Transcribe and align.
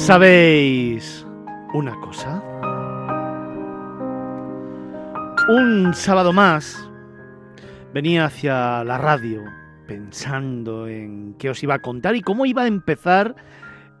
¿Sabéis 0.00 1.26
una 1.74 1.94
cosa? 2.00 2.42
Un 5.50 5.92
sábado 5.92 6.32
más 6.32 6.90
venía 7.92 8.24
hacia 8.24 8.82
la 8.82 8.96
radio 8.96 9.42
pensando 9.86 10.88
en 10.88 11.34
qué 11.34 11.50
os 11.50 11.62
iba 11.62 11.74
a 11.74 11.82
contar 11.82 12.16
y 12.16 12.22
cómo 12.22 12.46
iba 12.46 12.62
a 12.62 12.66
empezar 12.66 13.36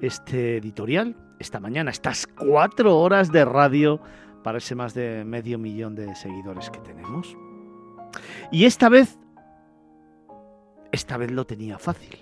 este 0.00 0.56
editorial 0.56 1.14
esta 1.38 1.60
mañana, 1.60 1.90
estas 1.90 2.26
cuatro 2.26 2.98
horas 2.98 3.30
de 3.30 3.44
radio 3.44 4.00
para 4.42 4.56
ese 4.56 4.74
más 4.74 4.94
de 4.94 5.22
medio 5.26 5.58
millón 5.58 5.94
de 5.96 6.14
seguidores 6.16 6.70
que 6.70 6.80
tenemos. 6.80 7.36
Y 8.50 8.64
esta 8.64 8.88
vez, 8.88 9.18
esta 10.92 11.18
vez 11.18 11.30
lo 11.30 11.44
tenía 11.44 11.78
fácil. 11.78 12.18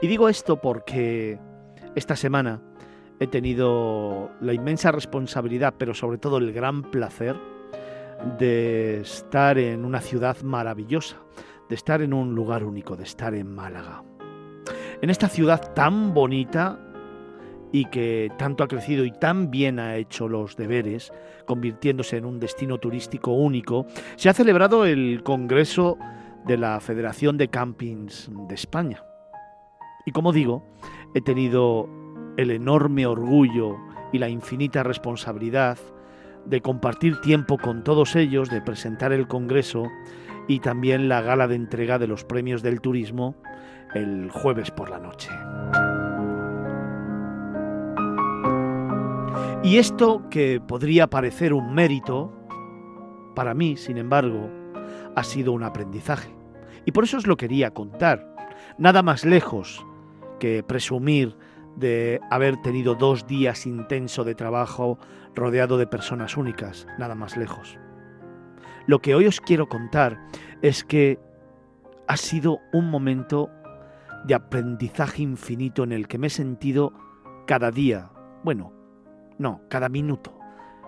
Y 0.00 0.06
digo 0.06 0.28
esto 0.28 0.60
porque 0.60 1.40
esta 1.96 2.14
semana 2.14 2.62
he 3.18 3.26
tenido 3.26 4.30
la 4.40 4.52
inmensa 4.52 4.92
responsabilidad, 4.92 5.74
pero 5.78 5.94
sobre 5.94 6.18
todo 6.18 6.38
el 6.38 6.52
gran 6.52 6.82
placer 6.82 7.36
de 8.38 9.00
estar 9.00 9.58
en 9.58 9.84
una 9.84 10.00
ciudad 10.00 10.40
maravillosa, 10.42 11.16
de 11.68 11.74
estar 11.74 12.02
en 12.02 12.12
un 12.12 12.34
lugar 12.34 12.64
único, 12.64 12.96
de 12.96 13.04
estar 13.04 13.34
en 13.34 13.54
Málaga. 13.54 14.02
En 15.00 15.10
esta 15.10 15.28
ciudad 15.28 15.74
tan 15.74 16.14
bonita 16.14 16.78
y 17.72 17.86
que 17.86 18.30
tanto 18.38 18.64
ha 18.64 18.68
crecido 18.68 19.04
y 19.04 19.10
tan 19.12 19.50
bien 19.50 19.78
ha 19.78 19.96
hecho 19.96 20.28
los 20.28 20.56
deberes, 20.56 21.12
convirtiéndose 21.46 22.16
en 22.16 22.24
un 22.24 22.40
destino 22.40 22.78
turístico 22.78 23.32
único, 23.32 23.86
se 24.16 24.28
ha 24.28 24.34
celebrado 24.34 24.86
el 24.86 25.22
Congreso 25.22 25.98
de 26.46 26.56
la 26.56 26.80
Federación 26.80 27.36
de 27.36 27.48
Campings 27.48 28.30
de 28.48 28.54
España. 28.54 29.02
Y 30.06 30.12
como 30.12 30.32
digo, 30.32 30.62
he 31.14 31.20
tenido 31.20 31.88
el 32.36 32.50
enorme 32.50 33.06
orgullo 33.06 33.76
y 34.12 34.18
la 34.18 34.28
infinita 34.28 34.82
responsabilidad 34.82 35.78
de 36.44 36.60
compartir 36.60 37.20
tiempo 37.20 37.58
con 37.58 37.82
todos 37.82 38.14
ellos, 38.16 38.50
de 38.50 38.60
presentar 38.60 39.12
el 39.12 39.26
Congreso 39.26 39.88
y 40.48 40.60
también 40.60 41.08
la 41.08 41.22
gala 41.22 41.48
de 41.48 41.56
entrega 41.56 41.98
de 41.98 42.06
los 42.06 42.24
premios 42.24 42.62
del 42.62 42.80
turismo 42.80 43.34
el 43.94 44.30
jueves 44.30 44.70
por 44.70 44.90
la 44.90 44.98
noche. 44.98 45.30
Y 49.62 49.78
esto 49.78 50.28
que 50.30 50.60
podría 50.60 51.08
parecer 51.08 51.52
un 51.52 51.74
mérito, 51.74 52.32
para 53.34 53.54
mí, 53.54 53.76
sin 53.76 53.98
embargo, 53.98 54.48
ha 55.16 55.24
sido 55.24 55.52
un 55.52 55.64
aprendizaje. 55.64 56.30
Y 56.84 56.92
por 56.92 57.04
eso 57.04 57.16
os 57.16 57.26
lo 57.26 57.36
quería 57.36 57.72
contar. 57.72 58.32
Nada 58.78 59.02
más 59.02 59.24
lejos 59.24 59.84
que 60.38 60.62
presumir 60.62 61.36
de 61.76 62.20
haber 62.30 62.56
tenido 62.62 62.94
dos 62.94 63.26
días 63.26 63.66
intenso 63.66 64.24
de 64.24 64.34
trabajo 64.34 64.98
rodeado 65.34 65.78
de 65.78 65.86
personas 65.86 66.36
únicas, 66.36 66.86
nada 66.98 67.14
más 67.14 67.36
lejos. 67.36 67.78
Lo 68.86 69.00
que 69.00 69.14
hoy 69.14 69.26
os 69.26 69.40
quiero 69.40 69.68
contar 69.68 70.18
es 70.62 70.84
que 70.84 71.18
ha 72.08 72.16
sido 72.16 72.60
un 72.72 72.90
momento 72.90 73.50
de 74.24 74.34
aprendizaje 74.34 75.22
infinito 75.22 75.84
en 75.84 75.92
el 75.92 76.08
que 76.08 76.18
me 76.18 76.28
he 76.28 76.30
sentido 76.30 76.92
cada 77.46 77.70
día, 77.70 78.10
bueno, 78.42 78.72
no, 79.38 79.60
cada 79.68 79.88
minuto 79.88 80.36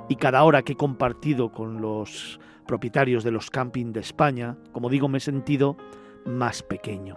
y 0.09 0.17
cada 0.17 0.43
hora 0.45 0.63
que 0.63 0.73
he 0.73 0.77
compartido 0.77 1.53
con 1.53 1.81
los 1.81 2.41
propietarios 2.67 3.25
de 3.25 3.31
los 3.31 3.51
campings 3.51 3.93
de 3.93 4.01
España, 4.01 4.57
como 4.73 4.89
digo, 4.89 5.09
me 5.09 5.19
he 5.19 5.21
sentido 5.21 5.77
más 6.25 6.63
pequeño. 6.63 7.17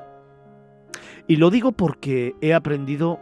Y 1.27 1.37
lo 1.37 1.49
digo 1.49 1.71
porque 1.71 2.35
he 2.41 2.53
aprendido 2.53 3.19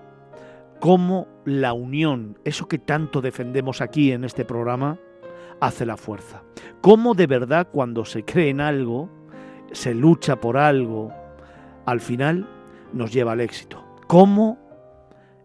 cómo 0.80 1.28
la 1.46 1.74
unión, 1.74 2.38
eso 2.44 2.68
que 2.68 2.80
tanto 2.80 3.22
defendemos 3.22 3.82
aquí 3.82 4.12
en 4.12 4.24
este 4.24 4.46
programa, 4.46 4.98
hace 5.60 5.86
la 5.86 5.98
fuerza. 5.98 6.44
Cómo 6.82 7.14
de 7.14 7.28
verdad 7.28 7.68
cuando 7.72 8.06
se 8.06 8.24
cree 8.24 8.50
en 8.50 8.62
algo, 8.62 9.10
se 9.72 9.94
lucha 9.94 10.40
por 10.40 10.58
algo, 10.58 11.14
al 11.86 12.00
final 12.00 12.48
nos 12.94 13.12
lleva 13.12 13.34
al 13.34 13.42
éxito. 13.42 13.84
Cómo 14.08 14.58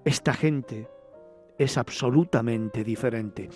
esta 0.05 0.33
gente 0.33 0.89
es 1.59 1.79
absolutamente 1.79 2.85
diferente. 2.85 3.49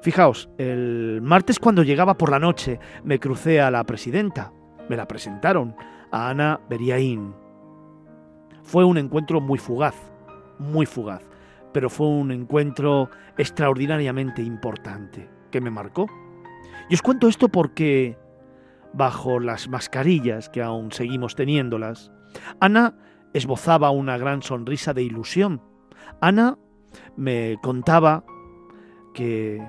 Fijaos, 0.00 0.48
el 0.58 1.20
martes 1.22 1.58
cuando 1.58 1.82
llegaba 1.82 2.18
por 2.18 2.30
la 2.30 2.38
noche 2.38 2.80
me 3.04 3.18
crucé 3.18 3.60
a 3.60 3.70
la 3.70 3.84
presidenta, 3.84 4.52
me 4.88 4.96
la 4.96 5.06
presentaron, 5.06 5.74
a 6.10 6.28
Ana 6.28 6.60
Beriaín. 6.68 7.34
Fue 8.62 8.84
un 8.84 8.98
encuentro 8.98 9.40
muy 9.40 9.58
fugaz, 9.58 10.11
muy 10.62 10.86
fugaz, 10.86 11.22
pero 11.72 11.90
fue 11.90 12.06
un 12.06 12.30
encuentro 12.30 13.10
extraordinariamente 13.36 14.42
importante 14.42 15.28
que 15.50 15.60
me 15.60 15.70
marcó. 15.70 16.06
Y 16.88 16.94
os 16.94 17.02
cuento 17.02 17.28
esto 17.28 17.48
porque, 17.48 18.16
bajo 18.92 19.40
las 19.40 19.68
mascarillas 19.68 20.48
que 20.48 20.62
aún 20.62 20.92
seguimos 20.92 21.34
teniéndolas, 21.34 22.10
Ana 22.60 22.94
esbozaba 23.32 23.90
una 23.90 24.18
gran 24.18 24.42
sonrisa 24.42 24.94
de 24.94 25.02
ilusión. 25.02 25.62
Ana 26.20 26.58
me 27.16 27.58
contaba 27.62 28.24
que 29.14 29.62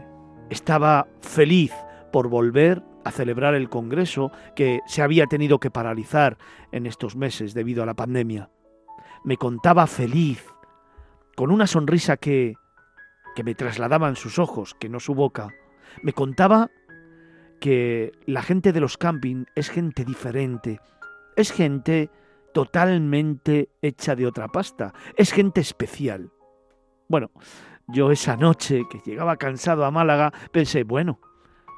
estaba 0.49 1.07
feliz 1.21 1.73
por 2.11 2.29
volver 2.29 2.83
a 3.03 3.11
celebrar 3.11 3.55
el 3.55 3.69
Congreso 3.69 4.31
que 4.55 4.79
se 4.87 5.01
había 5.01 5.27
tenido 5.27 5.59
que 5.59 5.71
paralizar 5.71 6.37
en 6.71 6.85
estos 6.85 7.15
meses 7.15 7.53
debido 7.53 7.83
a 7.83 7.85
la 7.85 7.95
pandemia. 7.95 8.49
Me 9.23 9.37
contaba 9.37 9.87
feliz 9.87 10.45
con 11.35 11.51
una 11.51 11.67
sonrisa 11.67 12.17
que, 12.17 12.55
que 13.35 13.43
me 13.43 13.55
trasladaban 13.55 14.15
sus 14.15 14.39
ojos, 14.39 14.75
que 14.79 14.89
no 14.89 14.99
su 14.99 15.15
boca, 15.15 15.49
me 16.01 16.13
contaba 16.13 16.69
que 17.59 18.11
la 18.25 18.41
gente 18.41 18.73
de 18.73 18.81
los 18.81 18.97
camping 18.97 19.45
es 19.55 19.69
gente 19.69 20.03
diferente, 20.03 20.79
es 21.35 21.51
gente 21.51 22.09
totalmente 22.53 23.69
hecha 23.81 24.15
de 24.15 24.27
otra 24.27 24.47
pasta, 24.47 24.93
es 25.15 25.31
gente 25.31 25.61
especial. 25.61 26.31
Bueno, 27.07 27.31
yo 27.87 28.11
esa 28.11 28.37
noche 28.37 28.83
que 28.89 28.99
llegaba 28.99 29.37
cansado 29.37 29.85
a 29.85 29.91
Málaga 29.91 30.31
pensé, 30.51 30.83
bueno, 30.83 31.19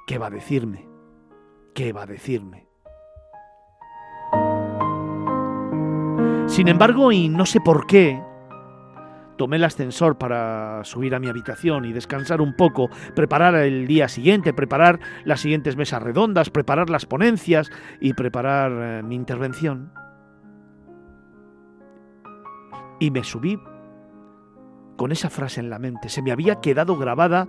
¿qué 0.08 0.18
va 0.18 0.28
a 0.28 0.32
decirme? 0.32 0.88
¿Qué 1.74 1.94
va 1.94 2.04
a 2.04 2.08
decirme? 2.08 2.68
Sin 6.48 6.68
embargo, 6.68 7.12
y 7.12 7.28
no 7.28 7.46
sé 7.46 7.60
por 7.60 7.86
qué, 7.88 8.22
Tomé 9.38 9.58
el 9.58 9.64
ascensor 9.64 10.18
para 10.18 10.84
subir 10.84 11.14
a 11.16 11.20
mi 11.20 11.28
habitación 11.28 11.86
y 11.86 11.94
descansar 11.94 12.42
un 12.42 12.56
poco, 12.56 12.90
preparar 13.16 13.56
el 13.56 13.88
día 13.88 14.08
siguiente, 14.08 14.54
preparar 14.54 15.00
las 15.26 15.42
siguientes 15.42 15.76
mesas 15.76 16.02
redondas, 16.02 16.50
preparar 16.50 16.90
las 16.90 17.06
ponencias 17.06 17.70
y 18.00 18.14
preparar 18.14 18.72
eh, 18.72 19.04
mi 19.04 19.16
intervención. 19.16 19.92
Y 23.00 23.12
me 23.12 23.24
subí 23.24 23.60
con 24.96 25.12
esa 25.12 25.30
frase 25.30 25.60
en 25.60 25.70
la 25.70 25.80
mente. 25.80 26.08
Se 26.10 26.22
me 26.22 26.32
había 26.32 26.62
quedado 26.62 26.98
grabada, 26.98 27.48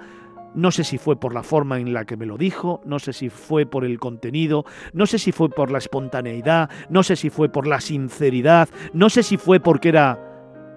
no 0.55 0.71
sé 0.71 0.85
si 0.85 0.99
fue 0.99 1.21
por 1.21 1.35
la 1.35 1.43
forma 1.43 1.79
en 1.79 1.93
la 1.93 2.05
que 2.05 2.17
me 2.17 2.27
lo 2.27 2.37
dijo, 2.39 2.81
no 2.85 2.99
sé 2.99 3.13
si 3.13 3.29
fue 3.29 3.67
por 3.67 3.85
el 3.85 3.99
contenido, 3.99 4.65
no 4.93 5.07
sé 5.07 5.19
si 5.19 5.31
fue 5.31 5.51
por 5.51 5.71
la 5.71 5.79
espontaneidad, 5.79 6.71
no 6.89 7.03
sé 7.03 7.15
si 7.15 7.31
fue 7.31 7.49
por 7.49 7.67
la 7.67 7.81
sinceridad, 7.81 8.69
no 8.93 9.11
sé 9.11 9.23
si 9.23 9.37
fue 9.37 9.61
porque 9.61 9.91
era 9.91 10.26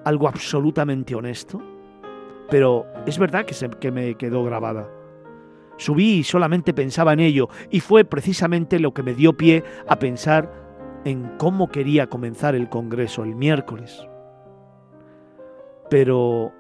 algo 0.03 0.27
absolutamente 0.27 1.15
honesto, 1.15 1.61
pero 2.49 2.85
es 3.05 3.17
verdad 3.17 3.45
que, 3.45 3.53
se, 3.53 3.69
que 3.69 3.91
me 3.91 4.15
quedó 4.15 4.43
grabada. 4.43 4.89
Subí 5.77 6.19
y 6.19 6.23
solamente 6.23 6.73
pensaba 6.73 7.13
en 7.13 7.21
ello, 7.21 7.49
y 7.69 7.79
fue 7.79 8.03
precisamente 8.03 8.79
lo 8.79 8.93
que 8.93 9.03
me 9.03 9.13
dio 9.13 9.37
pie 9.37 9.63
a 9.87 9.97
pensar 9.97 10.51
en 11.05 11.37
cómo 11.37 11.69
quería 11.69 12.07
comenzar 12.07 12.55
el 12.55 12.69
Congreso 12.69 13.23
el 13.23 13.35
miércoles. 13.35 14.05
Pero... 15.89 16.51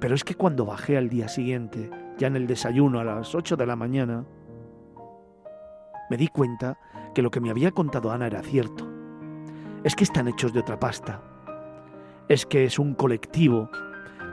Pero 0.00 0.14
es 0.14 0.24
que 0.24 0.34
cuando 0.34 0.66
bajé 0.66 0.98
al 0.98 1.08
día 1.08 1.28
siguiente, 1.28 1.90
ya 2.18 2.26
en 2.26 2.36
el 2.36 2.46
desayuno 2.46 3.00
a 3.00 3.04
las 3.04 3.34
8 3.34 3.56
de 3.56 3.66
la 3.66 3.76
mañana, 3.76 4.26
me 6.10 6.16
di 6.18 6.28
cuenta 6.28 6.78
que 7.14 7.22
lo 7.22 7.30
que 7.30 7.40
me 7.40 7.50
había 7.50 7.70
contado 7.70 8.10
Ana 8.10 8.26
era 8.26 8.42
cierto. 8.42 8.86
Es 9.82 9.96
que 9.96 10.04
están 10.04 10.28
hechos 10.28 10.52
de 10.52 10.60
otra 10.60 10.78
pasta, 10.78 11.22
es 12.28 12.46
que 12.46 12.64
es 12.64 12.78
un 12.78 12.94
colectivo 12.94 13.70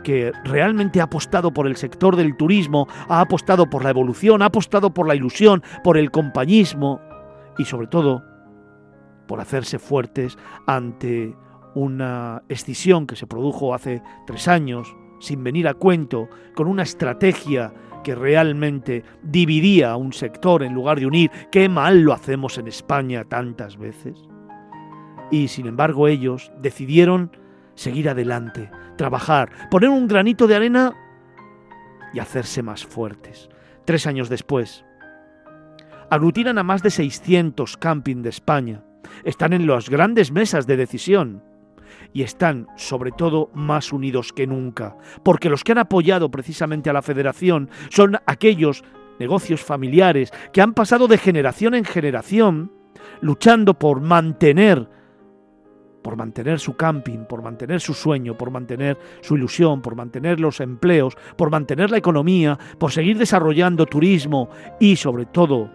que 0.03 0.31
realmente 0.43 0.99
ha 0.99 1.05
apostado 1.05 1.53
por 1.53 1.67
el 1.67 1.75
sector 1.75 2.15
del 2.15 2.35
turismo, 2.35 2.87
ha 3.07 3.21
apostado 3.21 3.69
por 3.69 3.83
la 3.83 3.91
evolución, 3.91 4.41
ha 4.41 4.45
apostado 4.45 4.93
por 4.93 5.07
la 5.07 5.15
ilusión, 5.15 5.63
por 5.83 5.97
el 5.97 6.11
compañismo 6.11 6.99
y 7.57 7.65
sobre 7.65 7.87
todo 7.87 8.23
por 9.27 9.39
hacerse 9.39 9.79
fuertes 9.79 10.37
ante 10.67 11.35
una 11.75 12.43
escisión 12.49 13.07
que 13.07 13.15
se 13.15 13.27
produjo 13.27 13.73
hace 13.73 14.01
tres 14.27 14.47
años, 14.47 14.93
sin 15.19 15.43
venir 15.43 15.67
a 15.67 15.73
cuento, 15.73 16.27
con 16.55 16.67
una 16.67 16.83
estrategia 16.83 17.73
que 18.03 18.15
realmente 18.15 19.03
dividía 19.21 19.91
a 19.91 19.95
un 19.95 20.11
sector 20.11 20.63
en 20.63 20.73
lugar 20.73 20.99
de 20.99 21.05
unir. 21.05 21.31
Qué 21.51 21.69
mal 21.69 22.01
lo 22.01 22.13
hacemos 22.13 22.57
en 22.57 22.67
España 22.67 23.23
tantas 23.23 23.77
veces. 23.77 24.17
Y 25.29 25.47
sin 25.47 25.67
embargo 25.67 26.07
ellos 26.07 26.51
decidieron 26.59 27.31
seguir 27.75 28.09
adelante, 28.09 28.69
trabajar, 28.97 29.69
poner 29.69 29.89
un 29.89 30.07
granito 30.07 30.47
de 30.47 30.55
arena 30.55 30.93
y 32.13 32.19
hacerse 32.19 32.61
más 32.61 32.85
fuertes. 32.85 33.49
Tres 33.85 34.07
años 34.07 34.29
después, 34.29 34.85
aglutinan 36.09 36.57
a 36.57 36.63
más 36.63 36.83
de 36.83 36.91
600 36.91 37.77
camping 37.77 38.21
de 38.21 38.29
España, 38.29 38.83
están 39.23 39.53
en 39.53 39.67
las 39.67 39.89
grandes 39.89 40.31
mesas 40.31 40.67
de 40.67 40.77
decisión 40.77 41.43
y 42.13 42.23
están 42.23 42.67
sobre 42.75 43.11
todo 43.11 43.49
más 43.53 43.93
unidos 43.93 44.33
que 44.33 44.47
nunca, 44.47 44.97
porque 45.23 45.49
los 45.49 45.63
que 45.63 45.71
han 45.71 45.77
apoyado 45.77 46.29
precisamente 46.29 46.89
a 46.89 46.93
la 46.93 47.01
federación 47.01 47.69
son 47.89 48.17
aquellos 48.25 48.83
negocios 49.19 49.61
familiares 49.61 50.31
que 50.51 50.61
han 50.61 50.73
pasado 50.73 51.07
de 51.07 51.17
generación 51.17 51.75
en 51.75 51.85
generación 51.85 52.71
luchando 53.21 53.77
por 53.77 54.01
mantener 54.01 54.89
por 56.01 56.15
mantener 56.15 56.59
su 56.59 56.75
camping, 56.75 57.25
por 57.25 57.41
mantener 57.41 57.79
su 57.79 57.93
sueño, 57.93 58.37
por 58.37 58.51
mantener 58.51 58.97
su 59.21 59.35
ilusión, 59.35 59.81
por 59.81 59.95
mantener 59.95 60.39
los 60.39 60.59
empleos, 60.59 61.15
por 61.35 61.51
mantener 61.51 61.91
la 61.91 61.97
economía, 61.97 62.57
por 62.77 62.91
seguir 62.91 63.17
desarrollando 63.17 63.85
turismo 63.85 64.49
y 64.79 64.95
sobre 64.95 65.25
todo 65.25 65.69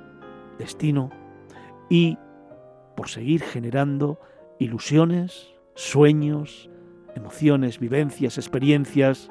destino 0.58 1.10
y 1.88 2.18
por 2.96 3.08
seguir 3.08 3.42
generando 3.42 4.18
ilusiones, 4.58 5.54
sueños, 5.74 6.70
emociones, 7.14 7.78
vivencias, 7.78 8.38
experiencias 8.38 9.30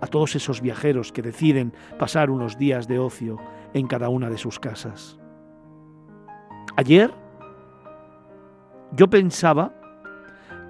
a 0.00 0.06
todos 0.08 0.34
esos 0.34 0.60
viajeros 0.60 1.12
que 1.12 1.22
deciden 1.22 1.72
pasar 1.98 2.30
unos 2.30 2.58
días 2.58 2.88
de 2.88 2.98
ocio 2.98 3.38
en 3.72 3.86
cada 3.86 4.08
una 4.08 4.28
de 4.28 4.38
sus 4.38 4.58
casas. 4.58 5.18
Ayer 6.76 7.12
yo 8.92 9.08
pensaba 9.08 9.72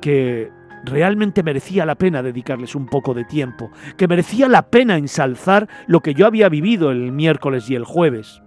que 0.03 0.51
realmente 0.85 1.43
merecía 1.43 1.87
la 1.87 1.95
pena 1.95 2.23
dedicarles 2.23 2.75
un 2.75 2.87
poco 2.87 3.15
de 3.15 3.25
tiempo, 3.25 3.71
que 3.97 4.09
merecía 4.09 4.49
la 4.49 4.69
pena 4.69 4.99
ensalzar 4.99 5.69
lo 5.87 6.01
que 6.01 6.13
yo 6.13 6.27
había 6.27 6.51
vivido 6.51 6.91
el 6.91 7.13
miércoles 7.13 7.71
y 7.71 7.75
el 7.75 7.85
jueves. 7.85 8.43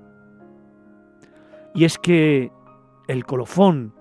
Y 1.73 1.85
es 1.85 1.97
que 1.97 2.51
el 3.07 3.25
colofón 3.25 3.93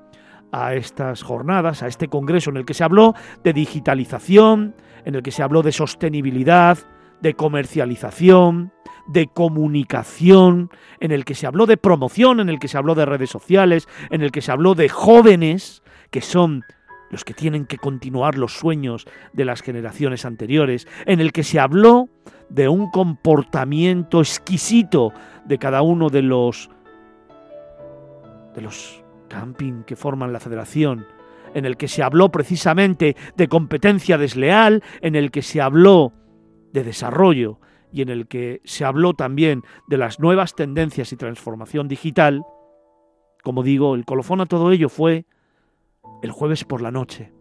a 0.52 0.74
estas 0.74 1.22
jornadas, 1.22 1.82
a 1.82 1.88
este 1.88 2.08
congreso 2.08 2.50
en 2.50 2.58
el 2.58 2.64
que 2.64 2.74
se 2.74 2.84
habló 2.84 3.14
de 3.42 3.52
digitalización, 3.52 4.74
en 5.04 5.14
el 5.14 5.22
que 5.22 5.32
se 5.32 5.42
habló 5.42 5.62
de 5.62 5.72
sostenibilidad, 5.72 6.78
de 7.20 7.34
comercialización, 7.34 8.72
de 9.06 9.26
comunicación, 9.26 10.70
en 11.00 11.10
el 11.10 11.24
que 11.24 11.34
se 11.34 11.46
habló 11.46 11.66
de 11.66 11.76
promoción, 11.76 12.40
en 12.40 12.48
el 12.48 12.58
que 12.58 12.68
se 12.68 12.78
habló 12.78 12.94
de 12.94 13.06
redes 13.06 13.30
sociales, 13.30 13.88
en 14.10 14.22
el 14.22 14.30
que 14.30 14.42
se 14.42 14.52
habló 14.52 14.74
de 14.74 14.88
jóvenes, 14.88 15.82
que 16.10 16.20
son 16.20 16.64
los 17.14 17.24
que 17.24 17.32
tienen 17.32 17.64
que 17.66 17.78
continuar 17.78 18.36
los 18.36 18.58
sueños 18.58 19.06
de 19.32 19.44
las 19.44 19.62
generaciones 19.62 20.24
anteriores, 20.24 20.88
en 21.06 21.20
el 21.20 21.30
que 21.30 21.44
se 21.44 21.60
habló 21.60 22.08
de 22.48 22.68
un 22.68 22.90
comportamiento 22.90 24.18
exquisito 24.18 25.12
de 25.44 25.56
cada 25.58 25.82
uno 25.82 26.10
de 26.10 26.22
los 26.22 26.70
de 28.56 28.62
los 28.62 29.00
camping 29.28 29.84
que 29.84 29.94
forman 29.94 30.32
la 30.32 30.40
federación, 30.40 31.06
en 31.54 31.66
el 31.66 31.76
que 31.76 31.86
se 31.86 32.02
habló 32.02 32.32
precisamente 32.32 33.14
de 33.36 33.46
competencia 33.46 34.18
desleal, 34.18 34.82
en 35.00 35.14
el 35.14 35.30
que 35.30 35.42
se 35.42 35.60
habló 35.60 36.12
de 36.72 36.82
desarrollo 36.82 37.60
y 37.92 38.02
en 38.02 38.08
el 38.08 38.26
que 38.26 38.60
se 38.64 38.84
habló 38.84 39.14
también 39.14 39.62
de 39.86 39.98
las 39.98 40.18
nuevas 40.18 40.56
tendencias 40.56 41.12
y 41.12 41.16
transformación 41.16 41.86
digital, 41.86 42.42
como 43.44 43.62
digo, 43.62 43.94
el 43.94 44.04
colofón 44.04 44.40
a 44.40 44.46
todo 44.46 44.72
ello 44.72 44.88
fue 44.88 45.26
el 46.22 46.30
jueves 46.30 46.64
por 46.64 46.80
la 46.80 46.90
noche, 46.90 47.32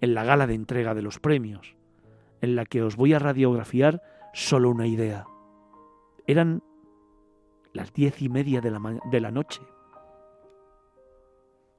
en 0.00 0.14
la 0.14 0.24
gala 0.24 0.46
de 0.46 0.54
entrega 0.54 0.94
de 0.94 1.02
los 1.02 1.20
premios, 1.20 1.76
en 2.40 2.56
la 2.56 2.64
que 2.64 2.82
os 2.82 2.96
voy 2.96 3.14
a 3.14 3.18
radiografiar 3.18 4.02
solo 4.32 4.70
una 4.70 4.86
idea. 4.86 5.26
Eran 6.26 6.62
las 7.72 7.92
diez 7.92 8.22
y 8.22 8.28
media 8.28 8.60
de 8.60 9.20
la, 9.20 9.30
noche 9.30 9.60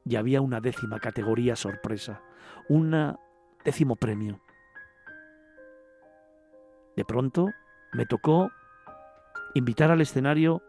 y 0.06 0.15
había 0.15 0.41
una 0.41 0.62
décima 0.62 1.00
categoría 1.00 1.56
sorpresa, 1.56 2.21
un 2.69 3.15
décimo 3.65 3.95
premio. 3.95 4.39
De 6.95 7.03
pronto 7.03 7.47
me 7.94 8.06
tocó 8.06 8.51
invitar 9.53 9.91
al 9.91 10.01
escenario 10.01 10.62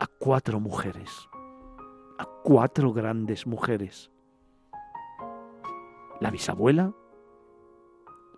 a 0.00 0.06
cuatro 0.06 0.60
mujeres, 0.60 1.28
a 2.18 2.26
cuatro 2.42 2.92
grandes 2.92 3.46
mujeres. 3.46 4.10
La 6.20 6.30
bisabuela, 6.30 6.92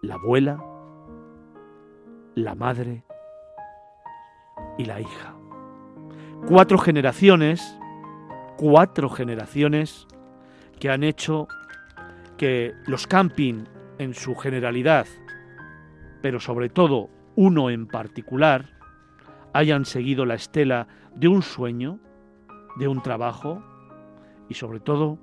la 0.02 0.14
abuela, 0.14 0.62
la 2.34 2.54
madre 2.54 3.04
y 4.78 4.84
la 4.84 5.00
hija. 5.00 5.34
Cuatro 6.46 6.78
generaciones, 6.78 7.78
cuatro 8.56 9.08
generaciones 9.08 10.06
que 10.78 10.90
han 10.90 11.04
hecho 11.04 11.48
que 12.36 12.72
los 12.86 13.06
camping 13.06 13.64
en 13.98 14.14
su 14.14 14.34
generalidad, 14.34 15.06
pero 16.22 16.40
sobre 16.40 16.68
todo 16.68 17.10
uno 17.36 17.70
en 17.70 17.86
particular, 17.86 18.70
hayan 19.52 19.84
seguido 19.84 20.24
la 20.26 20.34
estela 20.34 20.86
de 21.14 21.28
un 21.28 21.42
sueño, 21.42 21.98
de 22.76 22.88
un 22.88 23.02
trabajo 23.02 23.62
y 24.48 24.54
sobre 24.54 24.80
todo 24.80 25.18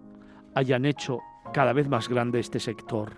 hayan 0.56 0.86
hecho 0.86 1.20
cada 1.58 1.74
vez 1.74 1.90
más 1.90 2.08
grande 2.08 2.40
este 2.40 2.60
sector. 2.60 3.14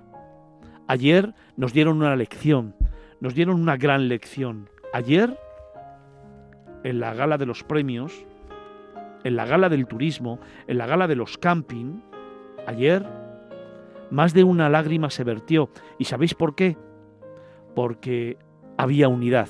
Ayer 0.88 1.34
nos 1.58 1.74
dieron 1.74 1.98
una 1.98 2.16
lección, 2.16 2.74
nos 3.19 3.36
dieron 3.36 3.60
una 3.60 3.76
gran 3.76 4.08
lección. 4.08 4.69
Ayer, 4.94 5.38
en 6.86 7.02
la 7.02 7.14
gala 7.14 7.38
de 7.38 7.46
los 7.46 7.66
premios, 7.66 8.26
en 9.26 9.36
la 9.36 9.46
gala 9.46 9.68
del 9.68 9.88
turismo, 9.88 10.40
en 10.68 10.78
la 10.78 10.88
gala 10.88 11.10
de 11.10 11.18
los 11.18 11.38
camping, 11.38 12.00
Ayer 12.66 13.06
más 14.10 14.34
de 14.34 14.46
una 14.46 14.69
lágrima 14.69 15.10
se 15.10 15.26
vertió. 15.26 15.69
¿Y 15.98 16.06
sabéis 16.06 16.34
por 16.34 16.56
qué? 16.56 16.78
Porque 17.76 18.38
había 18.78 19.10
unidad, 19.10 19.50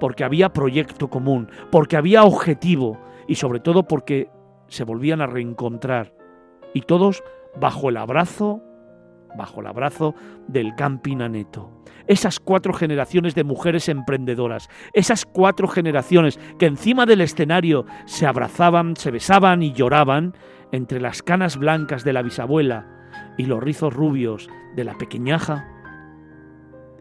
porque 0.00 0.24
había 0.24 0.52
proyecto 0.52 1.08
común, 1.08 1.50
porque 1.70 1.96
había 1.96 2.24
objetivo 2.24 2.98
y 3.28 3.36
sobre 3.36 3.60
todo 3.60 3.84
porque 3.84 4.28
se 4.66 4.82
volvían 4.82 5.20
a 5.20 5.28
reencontrar. 5.28 6.12
Y 6.74 6.80
todos 6.80 7.22
bajo 7.56 7.88
el 7.88 7.96
abrazo, 7.96 8.62
bajo 9.36 9.60
el 9.60 9.66
abrazo 9.66 10.14
del 10.46 10.74
Camping 10.74 11.20
Aneto. 11.20 11.70
Esas 12.06 12.40
cuatro 12.40 12.72
generaciones 12.72 13.34
de 13.34 13.44
mujeres 13.44 13.88
emprendedoras, 13.88 14.68
esas 14.94 15.26
cuatro 15.26 15.68
generaciones 15.68 16.38
que 16.58 16.66
encima 16.66 17.04
del 17.04 17.20
escenario 17.20 17.84
se 18.06 18.26
abrazaban, 18.26 18.96
se 18.96 19.10
besaban 19.10 19.62
y 19.62 19.72
lloraban, 19.72 20.34
entre 20.72 21.00
las 21.00 21.22
canas 21.22 21.56
blancas 21.56 22.04
de 22.04 22.12
la 22.12 22.22
bisabuela 22.22 22.86
y 23.38 23.46
los 23.46 23.62
rizos 23.62 23.94
rubios 23.94 24.48
de 24.76 24.84
la 24.84 24.96
pequeñaja, 24.98 25.66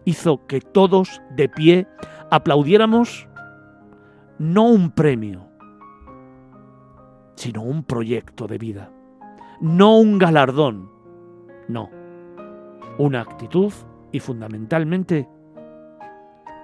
hizo 0.06 0.48
que 0.48 0.62
todos 0.62 1.22
de 1.36 1.50
pie 1.50 1.88
aplaudiéramos 2.32 3.28
no 4.40 4.64
un 4.64 4.92
premio, 4.92 5.50
sino 7.36 7.62
un 7.62 7.84
proyecto 7.84 8.48
de 8.48 8.58
vida, 8.58 8.92
no 9.62 9.98
un 9.98 10.18
galardón, 10.18 10.90
no, 11.68 11.90
una 12.98 13.22
actitud 13.22 13.74
y 14.12 14.20
fundamentalmente 14.20 15.28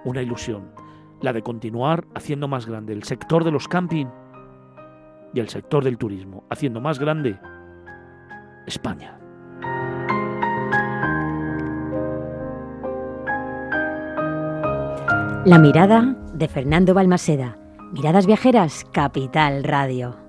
una 0.05 0.21
ilusión, 0.21 0.71
la 1.21 1.33
de 1.33 1.41
continuar 1.41 2.05
haciendo 2.13 2.47
más 2.47 2.65
grande 2.65 2.93
el 2.93 3.03
sector 3.03 3.43
de 3.43 3.51
los 3.51 3.67
camping 3.67 4.07
y 5.33 5.39
el 5.39 5.49
sector 5.49 5.83
del 5.83 5.97
turismo, 5.97 6.43
haciendo 6.49 6.81
más 6.81 6.99
grande 6.99 7.39
España. 8.67 9.19
La 15.45 15.59
mirada 15.59 16.15
de 16.33 16.47
Fernando 16.47 16.93
Balmaseda. 16.93 17.57
Miradas 17.91 18.25
Viajeras, 18.25 18.85
Capital 18.93 19.63
Radio. 19.65 20.22